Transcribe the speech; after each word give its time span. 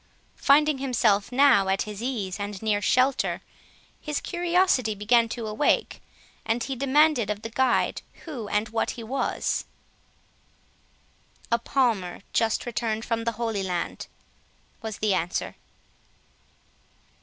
Finding 0.41 0.79
himself 0.79 1.31
now 1.31 1.67
at 1.67 1.83
his 1.83 2.01
ease 2.01 2.39
and 2.39 2.59
near 2.63 2.81
shelter, 2.81 3.41
his 4.01 4.19
curiosity 4.19 4.95
began 4.95 5.29
to 5.29 5.45
awake, 5.45 6.01
and 6.43 6.63
he 6.63 6.75
demanded 6.75 7.29
of 7.29 7.43
the 7.43 7.51
guide 7.51 8.01
who 8.25 8.47
and 8.47 8.69
what 8.69 8.97
he 8.97 9.03
was. 9.03 9.65
"A 11.51 11.59
Palmer, 11.59 12.21
just 12.33 12.65
returned 12.65 13.05
from 13.05 13.25
the 13.25 13.33
Holy 13.33 13.61
Land," 13.61 14.07
was 14.81 14.97
the 14.97 15.13
answer. 15.13 15.55